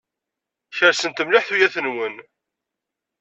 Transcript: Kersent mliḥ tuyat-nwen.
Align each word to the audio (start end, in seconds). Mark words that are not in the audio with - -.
Kersent 0.77 1.23
mliḥ 1.23 1.43
tuyat-nwen. 1.45 2.15